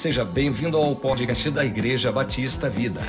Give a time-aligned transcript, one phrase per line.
[0.00, 3.02] Seja bem-vindo ao podcast da Igreja Batista Vida.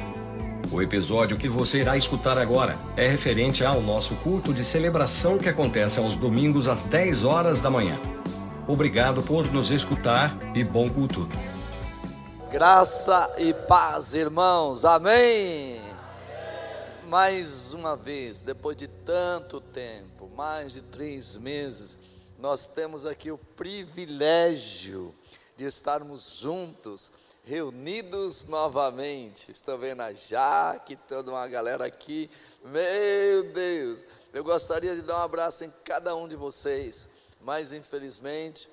[0.70, 5.48] O episódio que você irá escutar agora é referente ao nosso culto de celebração que
[5.48, 7.98] acontece aos domingos às 10 horas da manhã.
[8.68, 11.30] Obrigado por nos escutar e bom culto.
[12.52, 14.84] Graça e paz, irmãos.
[14.84, 15.80] Amém.
[17.08, 21.98] Mais uma vez, depois de tanto tempo, mais de três meses,
[22.38, 25.16] nós temos aqui o privilégio
[25.62, 27.12] de estarmos juntos,
[27.44, 29.52] reunidos novamente.
[29.52, 32.32] Estou vendo a Jaque, toda uma galera aqui.
[32.66, 37.08] Meu Deus, eu gostaria de dar um abraço em cada um de vocês,
[37.40, 38.68] mas infelizmente,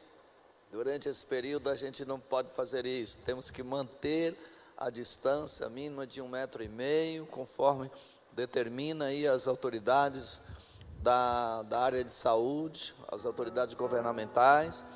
[0.73, 3.18] durante esse período a gente não pode fazer isso.
[3.18, 4.34] Temos que manter
[4.74, 7.91] a distância mínima de um metro e meio, conforme
[8.32, 10.41] determina aí as autoridades
[11.02, 14.87] da, da área de saúde, as autoridades governamentais,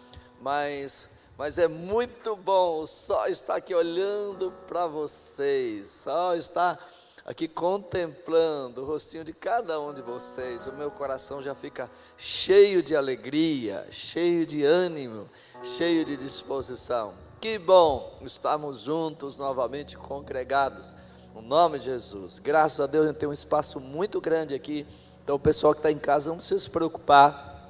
[0.40, 6.78] mas mas é muito bom só estar aqui olhando para vocês, só estar
[7.24, 10.66] aqui contemplando o rostinho de cada um de vocês.
[10.66, 15.28] O meu coração já fica cheio de alegria, cheio de ânimo,
[15.62, 17.14] cheio de disposição.
[17.40, 20.94] Que bom estarmos juntos novamente congregados.
[21.34, 22.38] No nome de Jesus.
[22.38, 24.86] Graças a Deus a gente tem um espaço muito grande aqui.
[25.24, 27.68] Então o pessoal que está em casa não precisa se preocupar,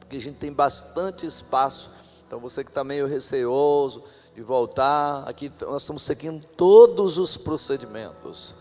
[0.00, 1.90] porque a gente tem bastante espaço
[2.32, 4.02] então você que está meio receoso
[4.34, 8.54] de voltar, aqui nós estamos seguindo todos os procedimentos.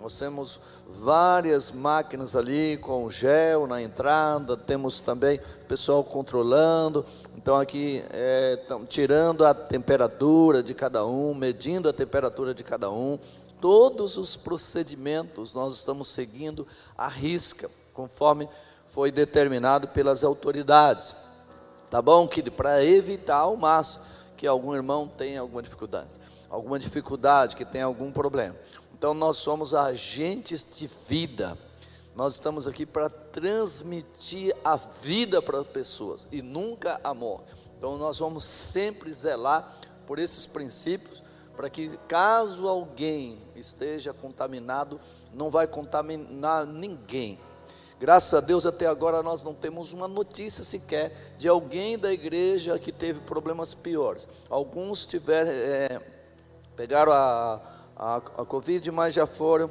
[0.00, 7.04] Nós temos várias máquinas ali com gel na entrada, temos também pessoal controlando.
[7.36, 13.18] Então aqui é, tirando a temperatura de cada um, medindo a temperatura de cada um.
[13.60, 18.48] Todos os procedimentos nós estamos seguindo à risca, conforme
[18.86, 21.14] foi determinado pelas autoridades.
[21.92, 22.52] Tá bom, querido?
[22.52, 24.02] Para evitar ao máximo
[24.34, 26.08] que algum irmão tenha alguma dificuldade,
[26.48, 28.56] alguma dificuldade, que tenha algum problema.
[28.94, 31.54] Então nós somos agentes de vida.
[32.16, 37.52] Nós estamos aqui para transmitir a vida para as pessoas e nunca a morte.
[37.76, 39.70] Então nós vamos sempre zelar
[40.06, 41.22] por esses princípios
[41.54, 44.98] para que caso alguém esteja contaminado,
[45.34, 47.38] não vai contaminar ninguém.
[48.02, 52.76] Graças a Deus, até agora nós não temos uma notícia sequer de alguém da igreja
[52.76, 54.28] que teve problemas piores.
[54.50, 56.00] Alguns tiveram, é,
[56.74, 57.62] pegaram a,
[57.94, 59.70] a, a Covid, mas já foram,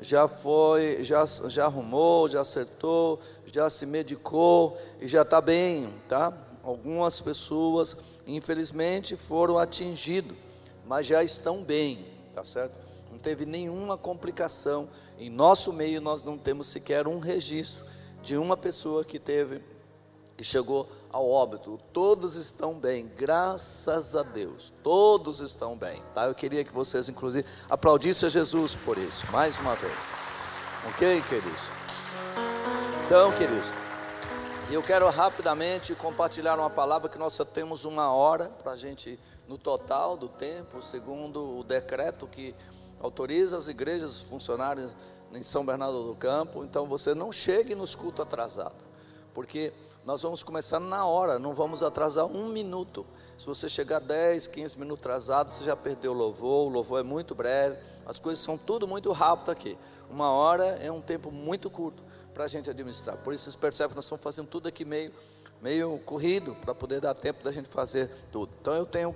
[0.00, 6.32] já foi, já, já arrumou, já acertou, já se medicou e já está bem, tá?
[6.62, 10.34] Algumas pessoas, infelizmente, foram atingidas,
[10.86, 12.87] mas já estão bem, tá certo?
[13.10, 14.88] Não teve nenhuma complicação
[15.18, 17.84] em nosso meio, nós não temos sequer um registro
[18.22, 19.62] de uma pessoa que teve,
[20.36, 21.80] que chegou ao óbito.
[21.92, 24.72] Todos estão bem, graças a Deus.
[24.82, 26.26] Todos estão bem, tá?
[26.26, 29.98] Eu queria que vocês, inclusive, aplaudissem a Jesus por isso, mais uma vez.
[30.88, 31.70] Ok, queridos?
[33.06, 33.72] Então, queridos,
[34.70, 39.18] eu quero rapidamente compartilhar uma palavra que nós só temos uma hora para a gente,
[39.48, 42.54] no total do tempo, segundo o decreto que
[43.00, 44.94] autoriza as igrejas funcionárias
[45.32, 46.64] em São Bernardo do Campo.
[46.64, 48.84] Então você não chegue nos cultos atrasado,
[49.34, 49.72] porque
[50.04, 53.04] nós vamos começar na hora, não vamos atrasar um minuto.
[53.36, 57.02] Se você chegar 10, 15 minutos atrasado, você já perdeu o louvor, o louvor é
[57.02, 57.76] muito breve,
[58.06, 59.76] as coisas são tudo muito rápido aqui.
[60.10, 63.16] Uma hora é um tempo muito curto para a gente administrar.
[63.18, 65.12] Por isso vocês percebem que nós estamos fazendo tudo aqui meio,
[65.60, 68.50] meio corrido, para poder dar tempo da gente fazer tudo.
[68.60, 69.14] Então eu tenho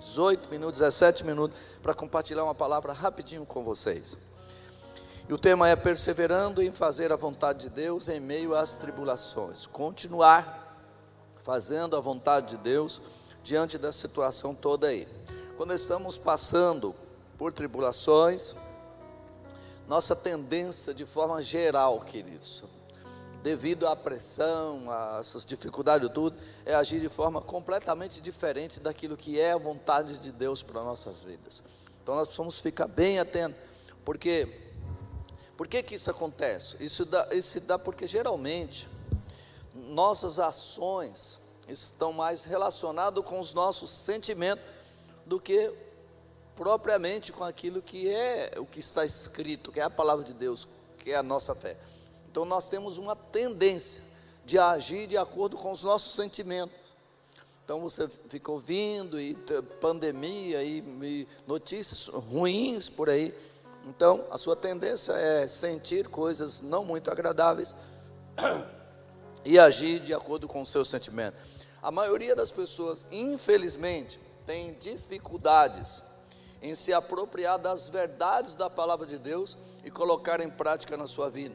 [0.00, 4.16] 18 minutos, 17 minutos para compartilhar uma palavra rapidinho com vocês.
[5.28, 9.66] E o tema é perseverando em fazer a vontade de Deus em meio às tribulações.
[9.66, 10.76] Continuar
[11.42, 13.00] fazendo a vontade de Deus
[13.42, 15.08] diante da situação toda aí.
[15.56, 16.94] Quando estamos passando
[17.38, 18.54] por tribulações,
[19.86, 22.64] nossa tendência de forma geral, queridos,
[23.44, 24.86] devido à pressão,
[25.20, 30.32] essas dificuldades tudo, é agir de forma completamente diferente daquilo que é a vontade de
[30.32, 31.62] Deus para nossas vidas.
[32.02, 33.60] Então nós precisamos ficar bem atentos,
[34.02, 34.48] porque
[35.58, 36.82] por que, que isso acontece?
[36.82, 38.88] Isso dá, isso dá porque geralmente
[39.74, 41.38] nossas ações
[41.68, 44.64] estão mais relacionadas com os nossos sentimentos
[45.26, 45.70] do que
[46.56, 50.66] propriamente com aquilo que é o que está escrito, que é a palavra de Deus,
[50.98, 51.76] que é a nossa fé.
[52.34, 54.02] Então nós temos uma tendência
[54.44, 56.76] de agir de acordo com os nossos sentimentos.
[57.64, 59.34] Então você fica ouvindo e
[59.80, 63.32] pandemia e, e notícias ruins por aí.
[63.86, 67.76] Então a sua tendência é sentir coisas não muito agradáveis
[69.44, 71.36] e agir de acordo com o seu sentimento.
[71.80, 76.02] A maioria das pessoas, infelizmente, tem dificuldades
[76.60, 81.30] em se apropriar das verdades da palavra de Deus e colocar em prática na sua
[81.30, 81.54] vida.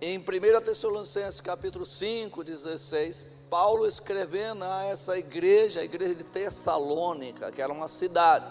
[0.00, 0.22] Em 1
[0.60, 7.72] Tessalonicenses capítulo 5, 16, Paulo escrevendo a essa igreja, a igreja de Tessalônica, que era
[7.72, 8.46] uma cidade.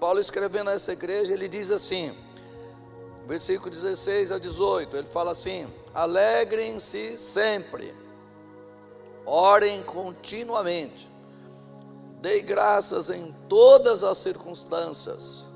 [0.00, 2.12] Paulo escrevendo a essa igreja, ele diz assim,
[3.28, 7.94] versículo 16 a 18, ele fala assim: Alegrem-se sempre,
[9.24, 11.08] orem continuamente,
[12.20, 15.46] dei graças em todas as circunstâncias,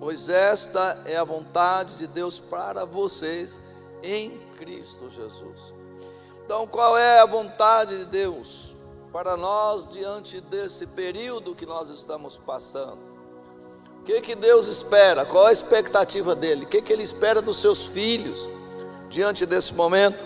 [0.00, 3.62] pois esta é a vontade de Deus para vocês
[4.02, 5.72] em Cristo Jesus.
[6.44, 8.76] Então, qual é a vontade de Deus
[9.12, 12.98] para nós diante desse período que nós estamos passando?
[14.00, 15.24] O que, que Deus espera?
[15.24, 16.64] Qual a expectativa dele?
[16.64, 18.48] O que, que ele espera dos seus filhos
[19.08, 20.24] diante desse momento?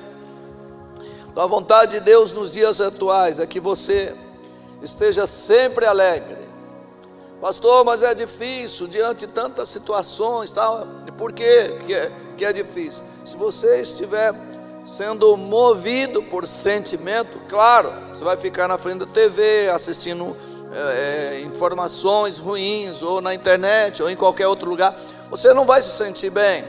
[1.29, 4.17] Então, a vontade de Deus nos dias atuais é que você
[4.81, 6.39] esteja sempre alegre.
[7.41, 10.87] Pastor, mas é difícil diante de tantas situações, tal.
[11.19, 13.05] Por quê que é, que é difícil?
[13.25, 14.35] Se você estiver
[14.85, 20.37] sendo movido por sentimento, claro, você vai ficar na frente da TV assistindo
[20.75, 24.97] é, informações ruins, ou na internet, ou em qualquer outro lugar,
[25.31, 26.65] você não vai se sentir bem.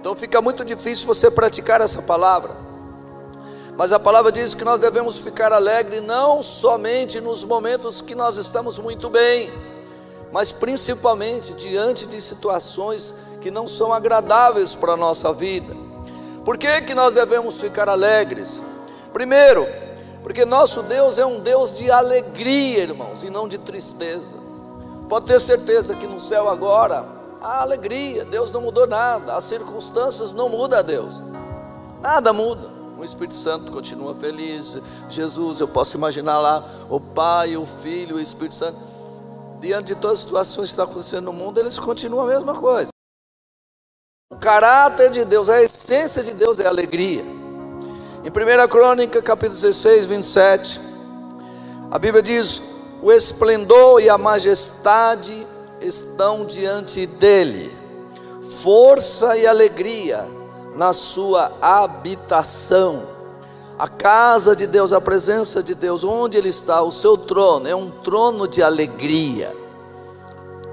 [0.00, 2.56] Então fica muito difícil você praticar essa palavra.
[3.76, 8.36] Mas a palavra diz que nós devemos ficar alegres não somente nos momentos que nós
[8.36, 9.50] estamos muito bem,
[10.32, 15.74] mas principalmente diante de situações que não são agradáveis para a nossa vida.
[16.44, 18.62] Por que, que nós devemos ficar alegres?
[19.12, 19.66] Primeiro,
[20.22, 24.38] porque nosso Deus é um Deus de alegria, irmãos, e não de tristeza.
[25.08, 27.04] Pode ter certeza que no céu agora
[27.40, 31.22] há alegria, Deus não mudou nada, as circunstâncias não mudam a Deus,
[32.00, 34.78] nada muda o Espírito Santo continua feliz.
[35.08, 38.76] Jesus, eu posso imaginar lá o Pai, o Filho, o Espírito Santo.
[39.58, 42.90] Diante de todas as situações que estão acontecendo no mundo, eles continuam a mesma coisa.
[44.32, 47.20] O caráter de Deus, a essência de Deus é alegria.
[47.20, 50.80] Em 1 Crônica, capítulo 16, 27,
[51.90, 52.62] a Bíblia diz:
[53.02, 55.44] O esplendor e a majestade
[55.80, 57.76] estão diante dele,
[58.40, 60.24] força e alegria
[60.76, 63.08] na sua habitação.
[63.76, 67.74] A casa de Deus, a presença de Deus, onde Ele está, o seu trono, é
[67.74, 69.52] um trono de alegria.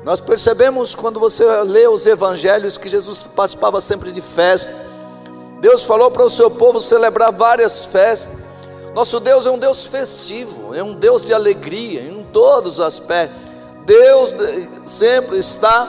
[0.04, 4.74] Nós percebemos quando você lê os evangelhos que Jesus participava sempre de festa.
[5.60, 8.38] Deus falou para o seu povo celebrar várias festas.
[8.94, 13.52] Nosso Deus é um Deus festivo, é um Deus de alegria em todos os aspectos.
[13.86, 14.36] Deus
[14.86, 15.88] sempre está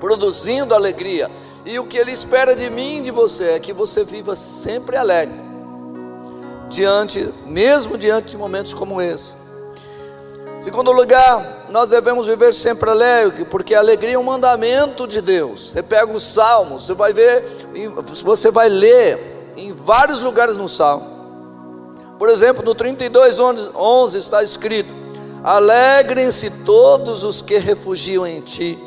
[0.00, 1.30] produzindo alegria.
[1.64, 4.96] E o que Ele espera de mim e de você é que você viva sempre
[4.96, 5.40] alegre,
[6.68, 9.34] diante, mesmo diante de momentos como esse.
[10.60, 15.72] Segundo lugar, nós devemos viver sempre alegre, porque a alegria é um mandamento de Deus.
[15.72, 17.44] Você pega os salmos, você vai ver,
[18.22, 21.04] você vai ler em vários lugares no salmo.
[22.16, 24.94] Por exemplo, no 32, 11 está escrito:
[25.42, 28.78] Alegrem-se todos os que refugiam em ti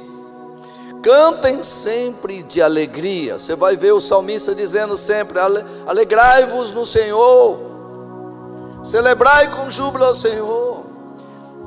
[1.03, 3.37] cantem sempre de alegria.
[3.37, 5.37] Você vai ver o salmista dizendo sempre:
[5.85, 7.59] alegrai-vos no Senhor,
[8.81, 10.76] celebrai com júbilo ao Senhor.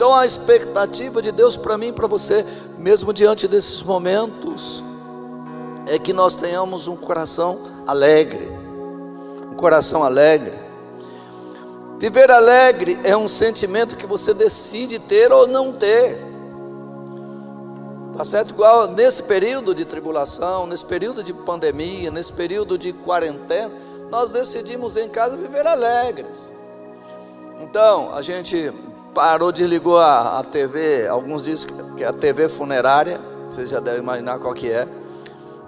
[0.01, 2.43] Então a expectativa de Deus para mim e para você,
[2.79, 4.83] mesmo diante desses momentos,
[5.87, 8.49] é que nós tenhamos um coração alegre,
[9.53, 10.55] um coração alegre.
[11.99, 16.19] Viver alegre é um sentimento que você decide ter ou não ter.
[18.17, 18.53] Tá certo?
[18.53, 23.71] Igual nesse período de tribulação, nesse período de pandemia, nesse período de quarentena,
[24.11, 26.55] nós decidimos em casa viver alegres.
[27.61, 28.73] Então, a gente
[29.15, 34.01] parou, desligou a, a TV, alguns dizem que é a TV funerária, vocês já devem
[34.01, 34.89] imaginar qual que é.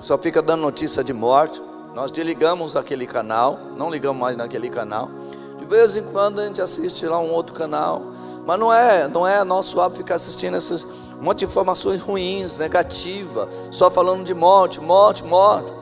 [0.01, 1.63] Só fica dando notícia de morte.
[1.95, 5.11] Nós desligamos aquele canal, não ligamos mais naquele canal.
[5.59, 8.03] De vez em quando a gente assiste lá um outro canal,
[8.47, 10.85] mas não é, não é nosso hábito ficar assistindo esses
[11.23, 15.73] um monte de informações ruins, negativas, só falando de morte, morte, morte.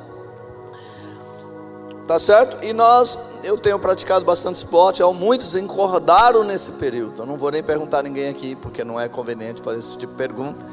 [2.07, 2.63] Tá certo?
[2.63, 7.23] E nós, eu tenho praticado bastante esporte, muitos encordaram nesse período.
[7.23, 10.13] Eu não vou nem perguntar a ninguém aqui, porque não é conveniente fazer esse tipo
[10.13, 10.65] de pergunta.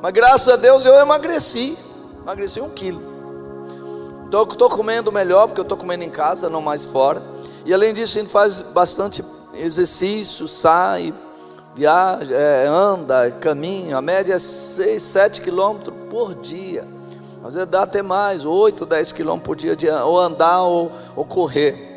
[0.00, 1.78] Mas graças a Deus eu emagreci,
[2.22, 3.02] emagreci um quilo.
[4.26, 7.22] Então estou comendo melhor, porque eu estou comendo em casa, não mais fora.
[7.64, 11.14] E além disso, a gente faz bastante exercício, sai,
[11.74, 16.86] viaja, é, anda, caminha, a média é 6, 7 quilômetros por dia.
[17.42, 21.24] Às vezes dá até mais, 8, 10 quilômetros por dia, de, ou andar ou, ou
[21.24, 21.93] correr.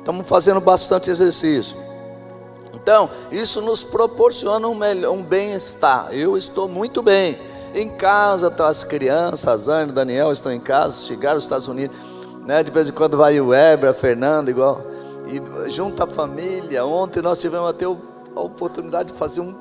[0.00, 1.76] Estamos fazendo bastante exercício.
[2.72, 4.78] Então, isso nos proporciona um,
[5.12, 6.08] um bem-estar.
[6.12, 7.38] Eu estou muito bem.
[7.74, 11.44] Em casa estão tá as crianças, a Anne, o Daniel estão em casa, chegaram aos
[11.44, 11.96] Estados Unidos.
[12.46, 12.62] Né?
[12.62, 14.82] De vez em quando vai o Weber, a Fernanda, igual.
[15.26, 16.84] E junto a família.
[16.84, 19.54] Ontem nós tivemos até a oportunidade de fazer um,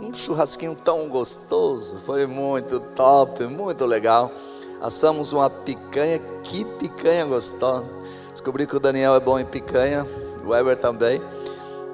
[0.00, 1.98] um churrasquinho tão gostoso.
[2.04, 4.32] Foi muito top, muito legal.
[4.82, 7.90] Assamos uma picanha, que picanha gostosa.
[8.44, 10.06] Descobri que o Daniel é bom em picanha,
[10.44, 11.18] o Weber também.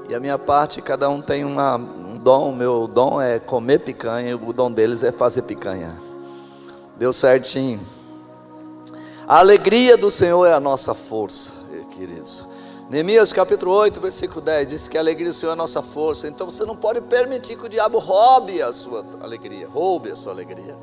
[0.08, 2.50] E a minha parte, cada um tem uma, um dom.
[2.50, 5.94] O meu dom é comer picanha, o dom deles é fazer picanha.
[6.98, 7.78] Deu certinho.
[9.28, 11.52] A alegria do Senhor é a nossa força,
[11.96, 12.44] queridos.
[12.90, 16.26] Neemias capítulo 8, versículo 10 diz que a alegria do Senhor é a nossa força.
[16.26, 20.32] Então você não pode permitir que o diabo roube a sua alegria, roube a sua
[20.32, 20.76] alegria.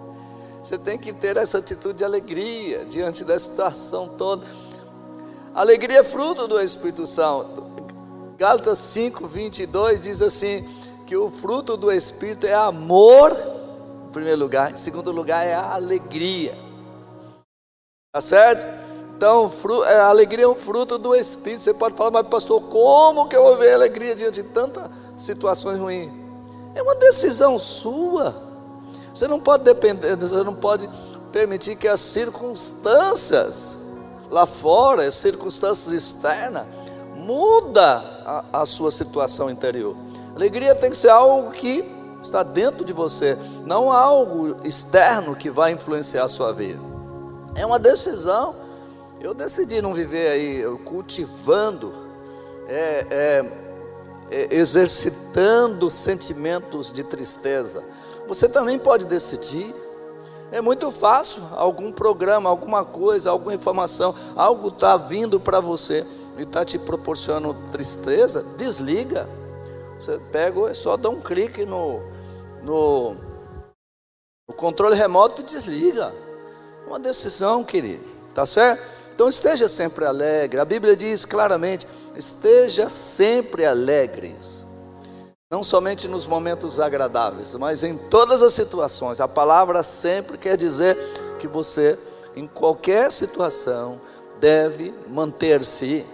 [0.63, 4.45] Você tem que ter essa atitude de alegria diante da situação toda.
[5.57, 7.63] Alegria é fruto do Espírito Santo.
[8.37, 10.63] Gálatas 5, 22 diz assim:
[11.07, 13.35] que o fruto do Espírito é amor,
[14.07, 16.55] em primeiro lugar, em segundo lugar é a alegria.
[18.13, 18.67] Tá certo?
[19.15, 19.51] Então,
[19.87, 21.63] é, a alegria é um fruto do Espírito.
[21.63, 25.79] Você pode falar, mas pastor, como que eu vou ver alegria diante de tantas situações
[25.79, 26.11] ruins?
[26.75, 28.43] É uma decisão sua.
[29.11, 30.87] Você não pode depender, você não pode
[31.31, 33.86] permitir que as circunstâncias
[34.29, 36.65] lá fora, as circunstâncias externas,
[37.15, 39.95] muda a, a sua situação interior.
[40.35, 41.83] Alegria tem que ser algo que
[42.21, 46.79] está dentro de você, não algo externo que vai influenciar a sua vida.
[47.55, 48.55] É uma decisão.
[49.19, 51.91] Eu decidi não viver aí cultivando,
[52.67, 53.45] é, é,
[54.29, 57.83] é, exercitando sentimentos de tristeza.
[58.27, 59.73] Você também pode decidir.
[60.51, 66.05] É muito fácil, algum programa, alguma coisa, alguma informação, algo está vindo para você
[66.37, 69.27] e está te proporcionando tristeza, desliga.
[69.99, 71.99] Você pega, é só dar um clique no,
[72.63, 73.15] no,
[74.47, 76.13] no controle remoto e desliga.
[76.87, 78.81] Uma decisão, querido, tá certo?
[79.13, 80.59] Então esteja sempre alegre.
[80.59, 84.66] A Bíblia diz claramente: esteja sempre alegres.
[85.49, 89.21] Não somente nos momentos agradáveis, mas em todas as situações.
[89.21, 90.97] A palavra sempre quer dizer
[91.39, 91.97] que você,
[92.35, 94.01] em qualquer situação,
[94.41, 96.05] deve manter-se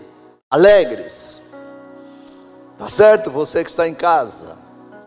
[0.52, 1.42] alegres.
[2.78, 3.32] Tá certo?
[3.32, 4.56] Você que está em casa,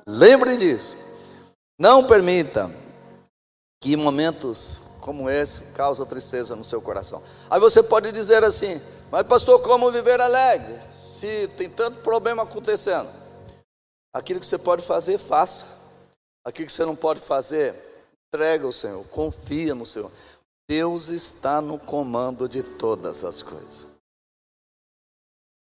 [0.05, 0.97] lembre disso.
[1.79, 2.69] Não permita
[3.81, 7.23] que momentos como esse causem tristeza no seu coração.
[7.49, 10.81] Aí você pode dizer assim: "Mas pastor, como viver alegre?
[10.91, 13.26] Se tem tanto problema acontecendo?"
[14.17, 15.67] Aquilo que você pode fazer, faça.
[16.43, 17.75] Aquilo que você não pode fazer,
[18.29, 20.11] entrega ao Senhor, confia no Senhor.
[20.67, 23.87] Deus está no comando de todas as coisas.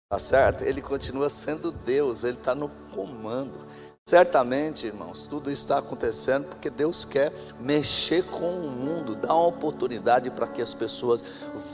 [0.08, 0.64] Tá certo?
[0.64, 3.66] Ele continua sendo Deus, ele está no comando.
[4.08, 10.30] Certamente, irmãos, tudo está acontecendo porque Deus quer mexer com o mundo, dar uma oportunidade
[10.30, 11.22] para que as pessoas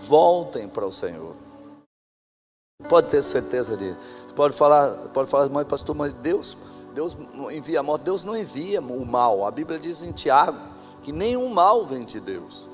[0.09, 1.37] voltem para o Senhor.
[2.89, 3.99] Pode ter certeza disso.
[4.35, 6.57] Pode falar, pode falar, mas pastor, mas Deus,
[6.93, 7.17] Deus
[7.51, 8.05] envia a morte.
[8.05, 9.45] Deus não envia o mal.
[9.45, 10.59] A Bíblia diz em Tiago
[11.03, 12.69] que nenhum mal vem de Deus.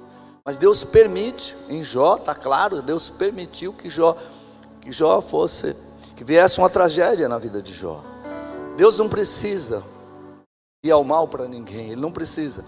[0.45, 4.17] Mas Deus permite, em Jó está claro, Deus permitiu que Jó
[4.81, 5.77] que Jó fosse,
[6.17, 8.03] que viesse uma tragédia na vida de Jó.
[8.77, 9.83] Deus não precisa
[10.83, 12.65] ir ao mal para ninguém, Ele não precisa.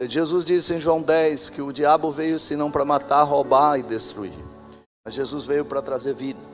[0.00, 4.32] Jesus disse em João 10 que o diabo veio senão para matar, roubar e destruir.
[5.04, 6.53] Mas Jesus veio para trazer vida.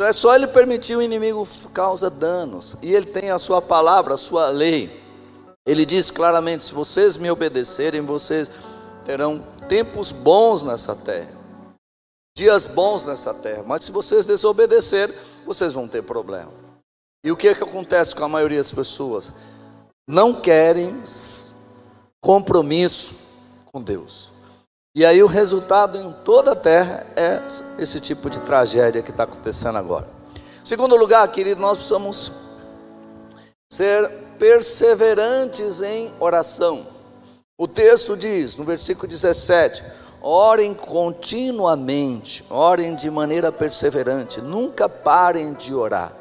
[0.00, 2.74] Então é só ele permitir o inimigo causa danos.
[2.80, 4.90] E ele tem a sua palavra, a sua lei.
[5.66, 8.50] Ele diz claramente: se vocês me obedecerem, vocês
[9.04, 11.38] terão tempos bons nessa terra
[12.34, 15.14] dias bons nessa terra, mas se vocês desobedecerem,
[15.44, 16.50] vocês vão ter problema.
[17.22, 19.30] E o que é que acontece com a maioria das pessoas?
[20.08, 21.02] Não querem
[22.18, 23.14] compromisso
[23.66, 24.32] com Deus.
[24.92, 27.40] E aí o resultado em toda a terra é
[27.78, 30.08] esse tipo de tragédia que está acontecendo agora.
[30.64, 32.32] Segundo lugar, querido, nós precisamos
[33.72, 36.88] ser perseverantes em oração.
[37.56, 39.84] O texto diz, no versículo 17:
[40.20, 46.12] Orem continuamente, orem de maneira perseverante, nunca parem de orar.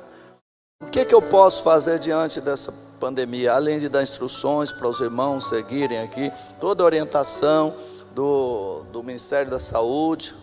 [0.81, 3.53] O que, é que eu posso fazer diante dessa pandemia?
[3.53, 7.73] Além de dar instruções para os irmãos seguirem aqui, toda orientação
[8.13, 10.35] do, do Ministério da Saúde.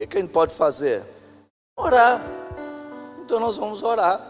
[0.00, 1.02] O que, a gente pode fazer?
[1.76, 2.20] Orar.
[3.24, 4.20] Então nós vamos orar.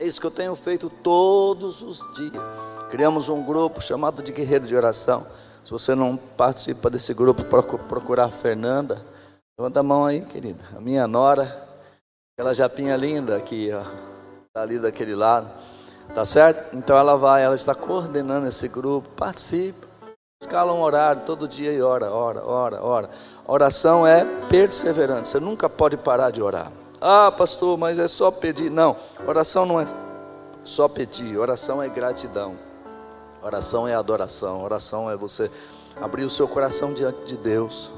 [0.00, 2.42] É isso que eu tenho feito todos os dias.
[2.90, 5.26] Criamos um grupo chamado de Guerreiro de Oração.
[5.64, 9.02] Se você não participa desse grupo, procurar a Fernanda.
[9.58, 10.62] Levanta a mão aí, querida.
[10.76, 11.66] A minha nora,
[12.36, 13.80] aquela japinha linda aqui, ó.
[14.46, 15.50] está ali daquele lado,
[16.14, 16.76] tá certo?
[16.76, 19.83] Então ela vai, ela está coordenando esse grupo, participa,
[20.44, 23.10] escala um horário todo dia e ora, ora, ora, ora.
[23.46, 26.70] Oração é perseverante, você nunca pode parar de orar.
[27.00, 28.70] Ah, pastor, mas é só pedir.
[28.70, 29.84] Não, oração não é
[30.62, 32.56] só pedir, oração é gratidão.
[33.42, 35.50] Oração é adoração, oração é você
[36.00, 37.92] abrir o seu coração diante de Deus,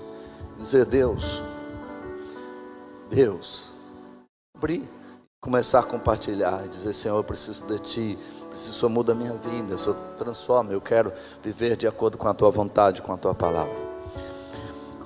[0.58, 1.42] dizer: Deus,
[3.08, 3.72] Deus,
[4.56, 4.88] abrir,
[5.40, 8.18] começar a compartilhar, dizer: Senhor, eu preciso de Ti,
[8.56, 12.32] preciso, Senhor, muda a minha vida, Senhor, transforma, eu quero viver de acordo com a
[12.32, 13.74] Tua vontade, com a Tua palavra.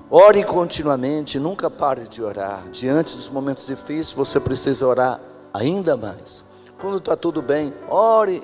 [0.08, 2.62] Ore continuamente, nunca pare de orar.
[2.70, 5.20] Diante dos momentos difíceis, você precisa orar
[5.52, 6.44] ainda mais.
[6.80, 8.42] Quando está tudo bem, ore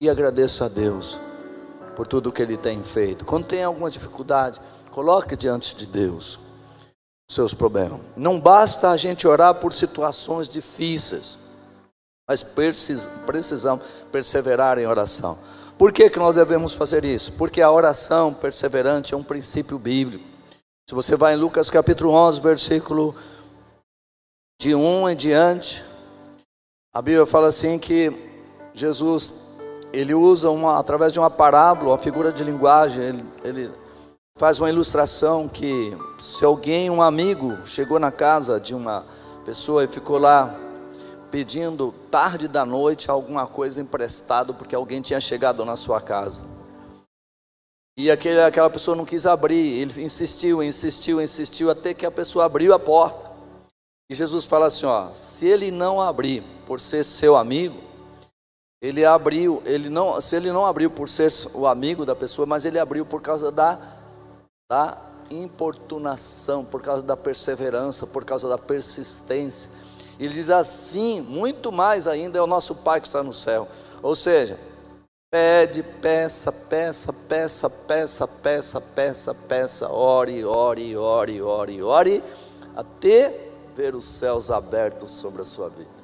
[0.00, 1.20] e agradeça a Deus
[1.96, 3.24] por tudo que Ele tem feito.
[3.24, 4.60] Quando tem alguma dificuldade,
[4.90, 6.38] coloque diante de Deus
[7.28, 8.00] seus problemas.
[8.16, 11.38] Não basta a gente orar por situações difíceis,
[12.26, 15.38] mas precisamos perseverar em oração.
[15.78, 17.32] Por que, que nós devemos fazer isso?
[17.32, 20.24] Porque a oração perseverante é um princípio bíblico.
[20.88, 23.14] Se você vai em Lucas capítulo 11, versículo
[24.60, 25.84] de 1 em diante,
[26.94, 28.10] a Bíblia fala assim que
[28.72, 29.34] Jesus
[29.92, 33.70] ele usa uma, através de uma parábola, uma figura de linguagem, ele, ele
[34.36, 39.04] faz uma ilustração que se alguém, um amigo, chegou na casa de uma
[39.44, 40.65] pessoa e ficou lá
[41.36, 46.42] pedindo tarde da noite alguma coisa emprestado porque alguém tinha chegado na sua casa.
[47.94, 52.46] E aquele, aquela pessoa não quis abrir, ele insistiu, insistiu, insistiu até que a pessoa
[52.46, 53.30] abriu a porta.
[54.10, 57.78] E Jesus fala assim, ó, se ele não abrir por ser seu amigo,
[58.80, 62.64] ele abriu, ele não, se ele não abriu por ser o amigo da pessoa, mas
[62.64, 63.78] ele abriu por causa da,
[64.70, 64.96] da
[65.30, 69.70] importunação, por causa da perseverança, por causa da persistência.
[70.18, 73.68] Ele diz assim, muito mais ainda é o nosso Pai que está no céu.
[74.02, 74.58] Ou seja,
[75.30, 82.24] pede, peça, peça, peça, peça, peça, peça, peça, ore, ore, ore, ore, ore,
[82.74, 85.96] até ver os céus abertos sobre a sua vida.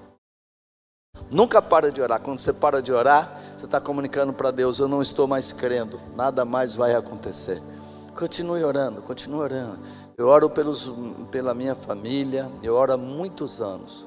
[1.31, 2.21] Nunca para de orar.
[2.21, 6.01] Quando você para de orar, você está comunicando para Deus: Eu não estou mais crendo,
[6.15, 7.63] nada mais vai acontecer.
[8.15, 9.79] Continue orando, continue orando.
[10.17, 10.91] Eu oro pelos,
[11.31, 14.07] pela minha família, eu oro há muitos anos.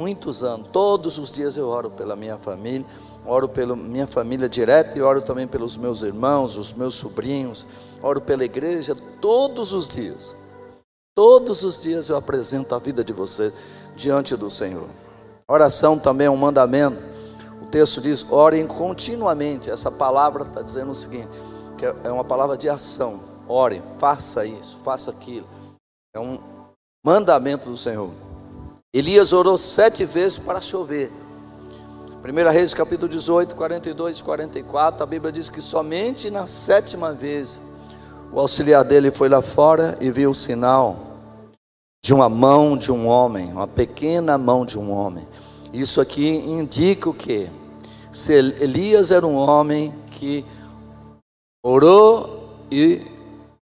[0.00, 2.86] Muitos anos, todos os dias eu oro pela minha família,
[3.26, 7.66] oro pela minha família direta e oro também pelos meus irmãos, os meus sobrinhos,
[8.00, 10.36] oro pela igreja todos os dias.
[11.16, 13.52] Todos os dias eu apresento a vida de você
[13.96, 14.86] diante do Senhor.
[15.48, 17.02] Oração também é um mandamento.
[17.60, 19.68] O texto diz: orem continuamente.
[19.68, 21.28] Essa palavra está dizendo o seguinte:
[21.76, 23.18] que é uma palavra de ação.
[23.48, 25.46] Orem, faça isso, faça aquilo.
[26.14, 26.38] É um
[27.04, 28.10] mandamento do Senhor.
[28.92, 31.10] Elias orou sete vezes para chover.
[32.22, 37.60] 1 Reis capítulo 18, 42 e 44, a Bíblia diz que somente na sétima vez
[38.30, 40.96] o auxiliar dele foi lá fora e viu o sinal
[42.04, 45.26] de uma mão de um homem, uma pequena mão de um homem.
[45.72, 47.48] Isso aqui indica o que?
[48.12, 50.44] Se Elias era um homem que
[51.64, 53.17] orou e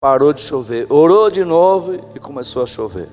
[0.02, 3.08] parou de chover, orou de novo e começou a chover.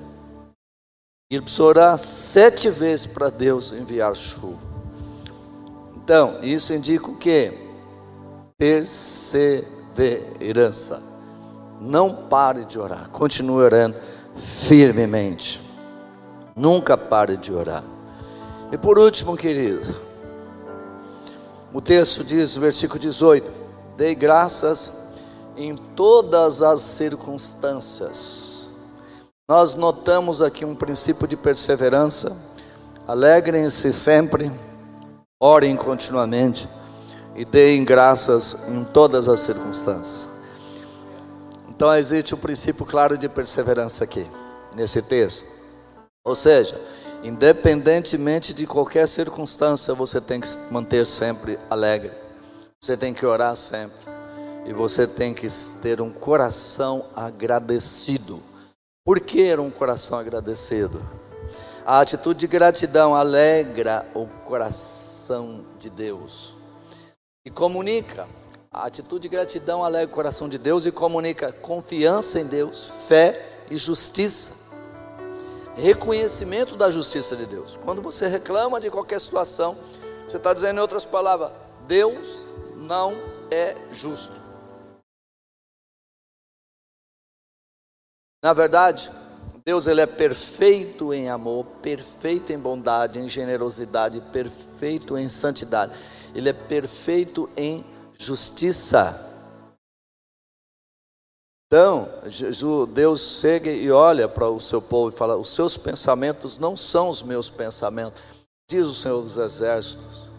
[1.30, 4.68] Ele precisou orar sete vezes para Deus enviar chuva.
[5.94, 7.52] Então, isso indica o que?
[8.58, 11.00] Perseverança.
[11.80, 13.96] Não pare de orar, continue orando
[14.34, 15.62] firmemente.
[16.56, 17.84] Nunca pare de orar.
[18.72, 19.94] E por último, querido,
[21.72, 23.48] o texto diz, versículo 18:
[23.96, 24.92] Dei graças
[25.56, 28.70] em todas as circunstâncias.
[29.48, 32.36] Nós notamos aqui um princípio de perseverança.
[33.06, 34.50] Alegrem-se sempre,
[35.40, 36.68] orem continuamente
[37.34, 40.28] e deem graças em todas as circunstâncias.
[41.68, 44.26] Então existe um princípio claro de perseverança aqui,
[44.74, 45.46] nesse texto.
[46.24, 46.78] Ou seja,
[47.22, 52.12] Independentemente de qualquer circunstância, você tem que manter sempre alegre.
[52.80, 54.09] Você tem que orar sempre.
[54.64, 55.46] E você tem que
[55.82, 58.42] ter um coração agradecido.
[59.04, 61.02] Por que um coração agradecido?
[61.84, 66.56] A atitude de gratidão alegra o coração de Deus
[67.44, 68.28] e comunica.
[68.70, 73.64] A atitude de gratidão alegra o coração de Deus e comunica confiança em Deus, fé
[73.70, 74.60] e justiça
[75.80, 77.76] reconhecimento da justiça de Deus.
[77.76, 79.76] Quando você reclama de qualquer situação,
[80.28, 81.50] você está dizendo em outras palavras:
[81.86, 82.44] Deus
[82.76, 83.14] não
[83.50, 84.49] é justo.
[88.42, 89.10] Na verdade,
[89.64, 95.92] Deus ele é perfeito em amor, perfeito em bondade, em generosidade, perfeito em santidade.
[96.34, 99.26] Ele é perfeito em justiça.
[101.66, 102.08] Então,
[102.92, 107.08] Deus chega e olha para o seu povo e fala: Os seus pensamentos não são
[107.08, 108.22] os meus pensamentos,
[108.68, 110.30] diz o Senhor dos Exércitos.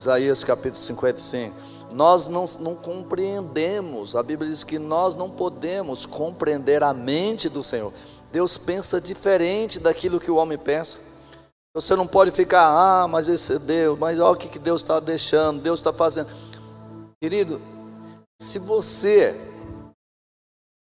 [0.00, 1.77] Isaías capítulo 55.
[1.92, 7.64] Nós não, não compreendemos, a Bíblia diz que nós não podemos compreender a mente do
[7.64, 7.92] Senhor.
[8.30, 10.98] Deus pensa diferente daquilo que o homem pensa.
[11.74, 15.00] Você não pode ficar, ah, mas esse é Deus, mas olha o que Deus está
[15.00, 16.28] deixando, Deus está fazendo.
[17.20, 17.60] Querido,
[18.40, 19.34] se você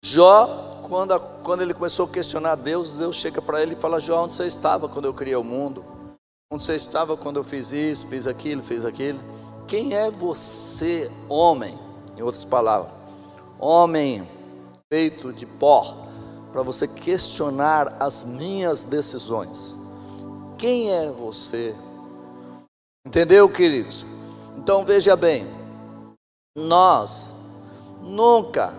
[0.04, 4.24] Jó, quando, quando ele começou a questionar Deus, Deus chega para ele e fala: Jó,
[4.24, 5.84] onde você estava quando eu criei o mundo?
[6.52, 9.20] Onde você estava quando eu fiz isso, fiz aquilo, fiz aquilo?
[9.69, 11.77] Quem é você, homem?
[12.17, 12.91] Em outras palavras,
[13.58, 14.27] homem
[14.91, 16.05] feito de pó,
[16.51, 19.77] para você questionar as minhas decisões.
[20.58, 21.73] Quem é você?
[23.08, 24.05] Entendeu, queridos?
[24.58, 25.47] Então veja bem,
[26.58, 27.34] nós
[28.01, 28.73] nunca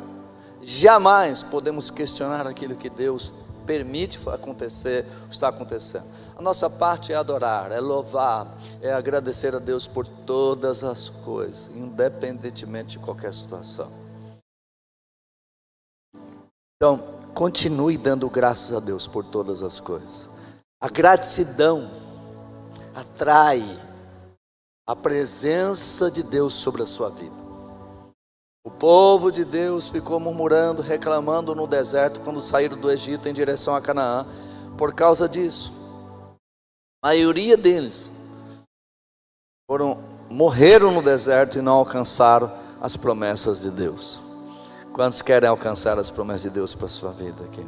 [0.62, 3.33] Jamais podemos questionar aquilo que Deus
[3.64, 6.05] permite acontecer, está acontecendo.
[6.40, 11.68] A nossa parte é adorar, é louvar, é agradecer a Deus por todas as coisas,
[11.76, 13.92] independentemente de qualquer situação.
[16.74, 16.96] Então,
[17.35, 20.31] continue dando graças a Deus por todas as coisas.
[20.81, 21.90] A gratidão
[22.94, 23.62] atrai
[24.88, 27.37] a presença de Deus sobre a sua vida.
[28.64, 33.76] O povo de Deus ficou murmurando, reclamando no deserto quando saíram do Egito em direção
[33.76, 34.26] a Canaã,
[34.79, 35.80] por causa disso.
[37.03, 38.11] Maioria deles
[39.67, 44.21] foram morreram no deserto e não alcançaram as promessas de Deus.
[44.93, 47.67] Quantos querem alcançar as promessas de Deus para a sua vida aqui?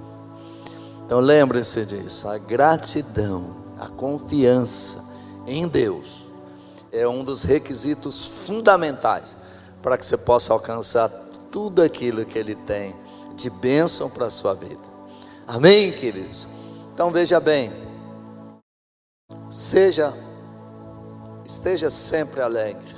[1.07, 5.03] Então lembre-se disso, a gratidão, a confiança
[5.47, 6.29] em Deus
[6.93, 9.37] é um dos requisitos fundamentais
[9.81, 11.09] para que você possa alcançar
[11.51, 12.95] tudo aquilo que Ele tem
[13.35, 14.93] de bênção para a sua vida.
[15.47, 16.47] Amém, queridos?
[16.95, 17.73] Então veja bem,
[19.51, 20.13] seja,
[21.45, 22.95] esteja sempre alegre,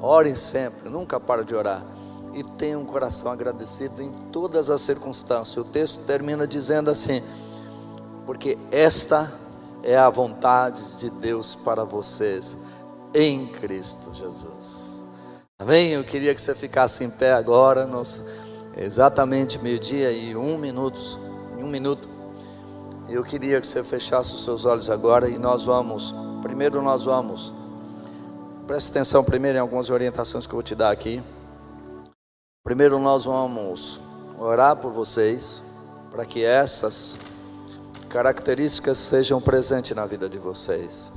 [0.00, 1.84] ore sempre, nunca para de orar
[2.34, 5.56] e tenha um coração agradecido em todas as circunstâncias.
[5.56, 7.22] O texto termina dizendo assim:
[8.26, 9.32] porque esta
[9.82, 12.56] é a vontade de Deus para vocês
[13.14, 15.04] em Cristo Jesus.
[15.58, 15.90] Amém?
[15.90, 17.88] Eu queria que você ficasse em pé agora,
[18.76, 20.98] exatamente meio-dia e um minuto,
[21.58, 22.11] um minuto.
[23.12, 27.52] Eu queria que você fechasse os seus olhos agora e nós vamos, primeiro nós vamos,
[28.66, 31.22] preste atenção primeiro em algumas orientações que eu vou te dar aqui.
[32.64, 34.00] Primeiro nós vamos
[34.38, 35.62] orar por vocês,
[36.10, 37.18] para que essas
[38.08, 41.12] características sejam presentes na vida de vocês.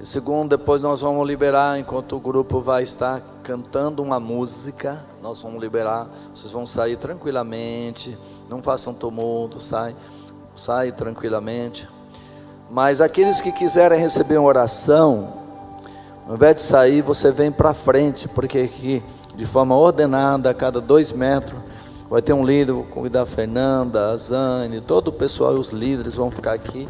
[0.00, 5.42] E segundo, depois nós vamos liberar, enquanto o grupo vai estar cantando uma música, nós
[5.42, 8.16] vamos liberar, vocês vão sair tranquilamente,
[8.48, 9.94] não façam tumulto, sai,
[10.54, 11.88] sai tranquilamente.
[12.70, 15.32] Mas aqueles que quiserem receber uma oração,
[16.26, 19.02] ao invés de sair, você vem para frente, porque aqui,
[19.34, 21.58] de forma ordenada, a cada dois metros,
[22.08, 26.14] vai ter um líder, vou convidar a Fernanda, a Zane, todo o pessoal, os líderes
[26.14, 26.88] vão ficar aqui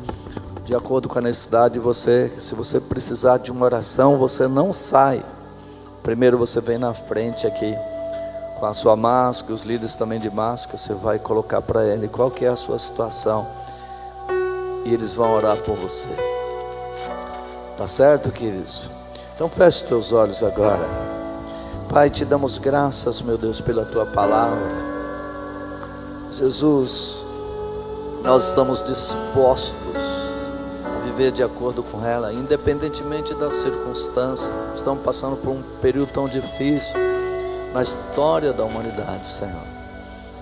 [0.64, 2.30] de acordo com a necessidade de você.
[2.38, 5.22] Se você precisar de uma oração, você não sai.
[6.02, 7.76] Primeiro você vem na frente aqui
[8.62, 12.30] com a sua máscara, os líderes também de máscara, você vai colocar para ele qual
[12.30, 13.44] que é a sua situação.
[14.84, 16.06] E eles vão orar por você.
[17.76, 18.88] Tá certo, queridos?
[19.34, 20.88] Então feche teus olhos agora.
[21.90, 24.62] Pai, te damos graças, meu Deus, pela tua palavra.
[26.30, 27.24] Jesus,
[28.22, 30.22] nós estamos dispostos
[31.04, 34.52] viver de acordo com ela, independentemente das circunstâncias.
[34.76, 37.11] Estamos passando por um período tão difícil
[37.72, 39.72] na história da humanidade, Senhor.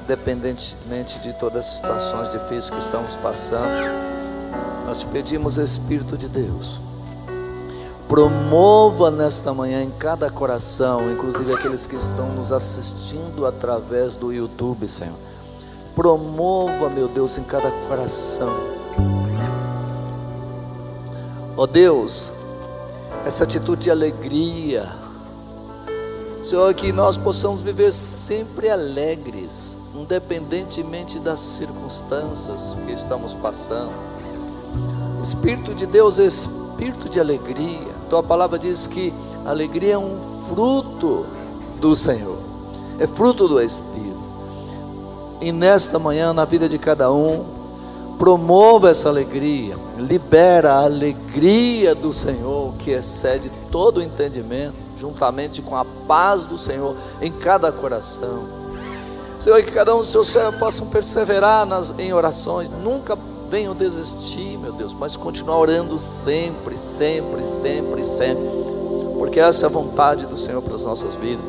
[0.04, 3.70] Independentemente de todas as situações difíceis que estamos passando,
[4.86, 6.80] nós pedimos, Espírito de Deus,
[8.08, 14.88] promova nesta manhã em cada coração, inclusive aqueles que estão nos assistindo através do YouTube,
[14.88, 15.14] Senhor.
[15.94, 18.80] Promova, meu Deus, em cada coração
[21.60, 22.32] Ó oh Deus,
[23.26, 24.90] essa atitude de alegria,
[26.42, 33.92] Senhor, que nós possamos viver sempre alegres, independentemente das circunstâncias que estamos passando.
[35.22, 37.88] Espírito de Deus espírito de alegria.
[38.08, 39.12] Tua palavra diz que
[39.44, 40.16] alegria é um
[40.48, 41.26] fruto
[41.80, 42.38] do Senhor,
[42.98, 44.00] é fruto do Espírito.
[45.40, 47.60] E nesta manhã, na vida de cada um,
[48.20, 55.76] Promova essa alegria, libera a alegria do Senhor que excede todo o entendimento, juntamente com
[55.76, 58.44] a paz do Senhor em cada coração.
[59.38, 63.16] Senhor, que cada um dos seus servos possam perseverar nas, em orações, nunca
[63.50, 68.44] venham desistir, meu Deus, mas continuar orando sempre, sempre, sempre, sempre,
[69.18, 71.44] porque essa é a vontade do Senhor para as nossas vidas.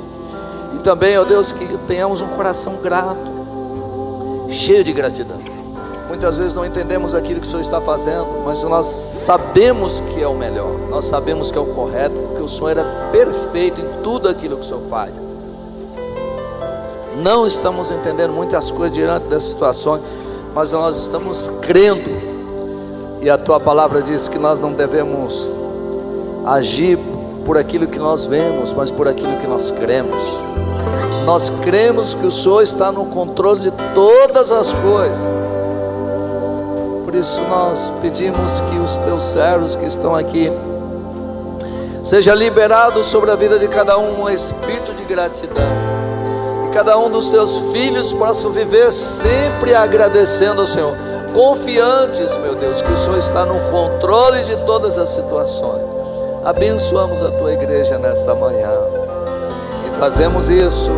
[0.74, 3.20] E também, ó Deus, que tenhamos um coração grato,
[4.50, 5.40] cheio de gratidão.
[6.08, 10.28] Muitas vezes não entendemos aquilo que o Senhor está fazendo, mas nós sabemos que é
[10.28, 14.30] o melhor, nós sabemos que é o correto, porque o Senhor é perfeito em tudo
[14.30, 15.12] aquilo que o Senhor faz.
[17.24, 20.02] Não estamos entendendo muitas coisas diante dessas situações,
[20.54, 22.10] mas nós estamos crendo,
[23.22, 25.52] e a tua palavra diz que nós não devemos
[26.46, 26.98] agir
[27.46, 30.22] por aquilo que nós vemos, mas por aquilo que nós cremos.
[31.26, 35.41] Nós cremos que o Senhor está no controle de todas as coisas
[37.12, 40.50] por isso nós pedimos que os teus servos que estão aqui
[42.06, 45.62] seja liberado sobre a vida de cada um um espírito de gratidão.
[46.66, 50.96] E cada um dos teus filhos possa viver sempre agradecendo ao Senhor,
[51.34, 55.84] confiantes, meu Deus, que o Senhor está no controle de todas as situações.
[56.46, 58.72] Abençoamos a tua igreja nesta manhã.
[59.86, 60.92] E fazemos isso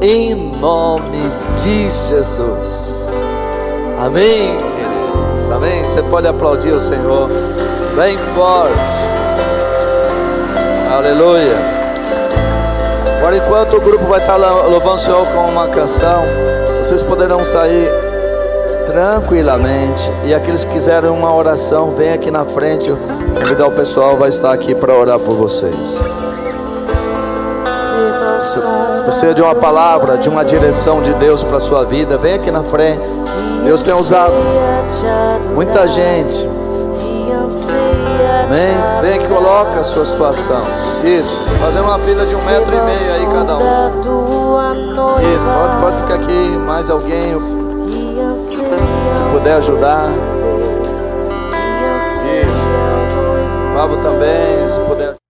[0.00, 1.20] em nome
[1.62, 3.01] de Jesus.
[4.02, 5.48] Amém, queridos.
[5.48, 5.82] Amém.
[5.84, 7.28] Você pode aplaudir o Senhor
[7.94, 8.74] bem forte.
[10.92, 11.56] Aleluia.
[13.22, 16.24] Por enquanto o grupo vai estar louvando o Senhor com uma canção,
[16.78, 17.88] vocês poderão sair
[18.86, 20.10] tranquilamente.
[20.24, 22.92] E aqueles que quiserem uma oração, vem aqui na frente.
[23.38, 26.00] Convidar o pessoal vai estar aqui para orar por vocês.
[29.04, 32.50] Precisa de uma palavra, de uma direção de Deus para a sua vida, vem aqui
[32.50, 33.00] na frente.
[33.64, 34.34] Deus tem usado
[35.54, 36.48] muita gente.
[38.44, 39.00] Amém?
[39.00, 40.62] Vem que coloca a sua situação.
[41.04, 41.34] Isso.
[41.60, 45.34] Fazer uma fila de um metro e meio aí cada um.
[45.34, 45.46] Isso.
[45.46, 47.34] Pode, pode ficar aqui mais alguém
[47.86, 50.10] que puder ajudar.
[52.50, 52.66] Isso.
[53.74, 55.21] Pablo também, se puder.